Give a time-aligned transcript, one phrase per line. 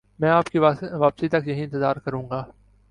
[0.19, 2.43] میں آپ کی واپسی تک یہیں انتظار کروں گا